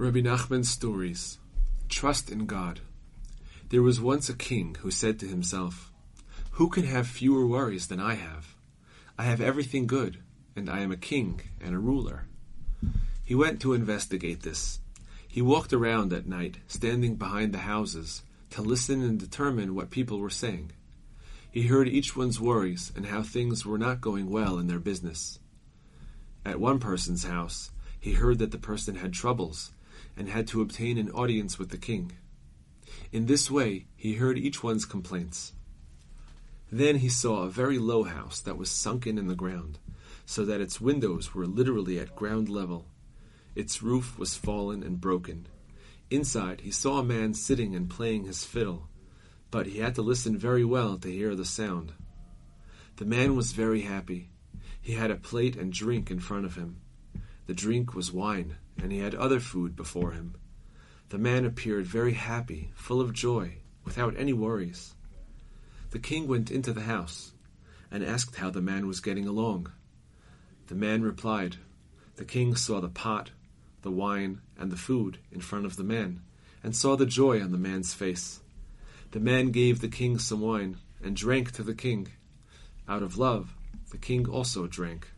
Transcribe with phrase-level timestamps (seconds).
[0.00, 1.38] Rabbi Nachman's stories.
[1.88, 2.78] Trust in God.
[3.70, 5.92] There was once a king who said to himself,
[6.52, 8.54] Who can have fewer worries than I have?
[9.18, 10.18] I have everything good,
[10.54, 12.26] and I am a king and a ruler.
[13.24, 14.78] He went to investigate this.
[15.26, 20.20] He walked around at night, standing behind the houses, to listen and determine what people
[20.20, 20.70] were saying.
[21.50, 25.40] He heard each one's worries and how things were not going well in their business.
[26.46, 29.72] At one person's house, he heard that the person had troubles
[30.16, 32.12] and had to obtain an audience with the king.
[33.12, 35.52] In this way, he heard each one's complaints.
[36.70, 39.78] Then he saw a very low house that was sunken in the ground,
[40.26, 42.86] so that its windows were literally at ground level.
[43.54, 45.46] Its roof was fallen and broken.
[46.10, 48.88] Inside, he saw a man sitting and playing his fiddle,
[49.50, 51.92] but he had to listen very well to hear the sound.
[52.96, 54.30] The man was very happy.
[54.80, 56.80] He had a plate and drink in front of him.
[57.48, 60.34] The drink was wine, and he had other food before him.
[61.08, 63.54] The man appeared very happy, full of joy,
[63.86, 64.94] without any worries.
[65.90, 67.32] The king went into the house
[67.90, 69.72] and asked how the man was getting along.
[70.66, 71.56] The man replied.
[72.16, 73.30] The king saw the pot,
[73.80, 76.20] the wine, and the food in front of the man,
[76.62, 78.40] and saw the joy on the man's face.
[79.12, 82.08] The man gave the king some wine and drank to the king.
[82.86, 83.54] Out of love,
[83.90, 85.08] the king also drank.